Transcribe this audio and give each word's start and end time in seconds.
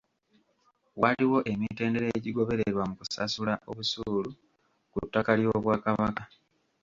Waliwo 1.01 1.39
emitendera 1.51 2.07
egigobererwa 2.17 2.83
mu 2.89 2.95
kusasula 2.99 3.53
obusuulu 3.69 4.31
ku 4.91 4.97
ttaka 5.05 5.31
ly'Obwakabaka. 5.39 6.23